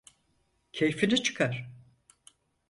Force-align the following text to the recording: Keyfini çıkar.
Keyfini 0.73 1.17
çıkar. 1.23 1.69